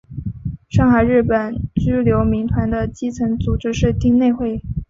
[0.67, 4.59] 上海日本居留民团的基层组织是町内会。